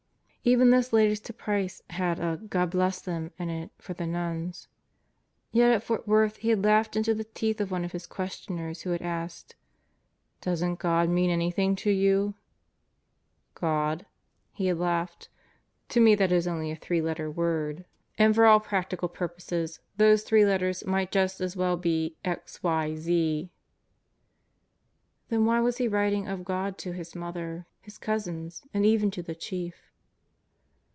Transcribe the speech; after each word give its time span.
Even 0.43 0.71
this 0.71 0.91
latest 0.91 1.25
to 1.25 1.33
Price 1.33 1.83
had 1.91 2.19
a 2.19 2.35
"God 2.37 2.71
bless 2.71 2.99
them" 2.99 3.29
in 3.37 3.51
it 3.51 3.69
for 3.77 3.93
the 3.93 4.07
nuns. 4.07 4.67
Yet 5.51 5.69
at 5.71 5.83
Fort 5.83 6.07
Worth 6.07 6.37
he 6.37 6.49
had 6.49 6.63
laughed 6.63 6.95
into 6.95 7.13
the 7.13 7.25
teeth 7.25 7.61
of 7.61 7.69
one 7.69 7.85
of 7.85 7.91
his 7.91 8.07
questioners 8.07 8.81
who 8.81 8.89
had 8.89 9.03
asked: 9.03 9.55
"Doesn't 10.41 10.79
God 10.79 11.09
mean 11.09 11.29
anything 11.29 11.75
to 11.75 11.91
you?" 11.91 12.33
"God?" 13.53 14.07
he 14.51 14.65
had 14.65 14.79
laughed. 14.79 15.29
"To 15.89 15.99
me 15.99 16.15
that 16.15 16.31
is 16.31 16.47
only 16.47 16.71
a 16.71 16.75
three 16.75 17.01
20 17.01 17.05
God 17.05 17.05
Goes 17.05 17.15
to 17.17 17.23
Murderer's 17.23 17.35
Row 17.37 17.43
letter 17.43 17.69
word. 17.69 17.85
And 18.17 18.33
for 18.35 18.45
all 18.47 18.59
practical 18.59 19.09
purposes 19.09 19.79
those 19.97 20.23
three 20.23 20.43
letters 20.43 20.83
might 20.87 21.11
just 21.11 21.39
as 21.39 21.55
well 21.55 21.77
be 21.77 22.17
x 22.25 22.63
y 22.63 22.95
zl" 22.95 23.49
Then 25.29 25.45
why 25.45 25.59
was 25.59 25.77
he 25.77 25.87
writing 25.87 26.27
of 26.27 26.43
God 26.43 26.79
to 26.79 26.93
his 26.93 27.13
mother, 27.13 27.67
his 27.79 27.99
cousins, 27.99 28.63
and 28.73 28.87
even 28.87 29.11
to 29.11 29.21
the 29.21 29.35
Chief? 29.35 29.75